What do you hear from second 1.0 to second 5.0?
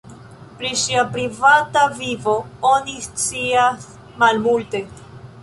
privata vivo oni scias malmulte.